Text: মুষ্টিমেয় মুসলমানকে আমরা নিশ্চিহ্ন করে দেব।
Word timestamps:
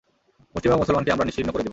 মুষ্টিমেয় 0.55 0.79
মুসলমানকে 0.79 1.11
আমরা 1.11 1.25
নিশ্চিহ্ন 1.25 1.49
করে 1.51 1.63
দেব। 1.63 1.69